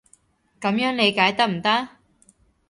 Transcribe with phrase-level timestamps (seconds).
[0.59, 1.89] 噉樣理解得唔得？